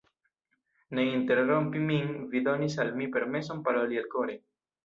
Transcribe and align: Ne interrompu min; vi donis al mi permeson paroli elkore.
Ne 0.99 1.03
interrompu 1.17 1.83
min; 1.91 2.11
vi 2.33 2.43
donis 2.49 2.81
al 2.85 2.91
mi 3.03 3.11
permeson 3.19 3.65
paroli 3.69 4.05
elkore. 4.05 4.41